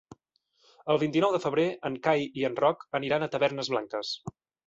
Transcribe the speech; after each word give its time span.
El 0.93 0.99
vint-i-nou 1.03 1.33
de 1.35 1.41
febrer 1.43 1.65
en 1.91 1.99
Cai 2.09 2.25
i 2.43 2.47
en 2.51 2.57
Roc 2.63 2.83
aniran 3.01 3.27
a 3.27 3.31
Tavernes 3.37 3.73
Blanques. 3.77 4.17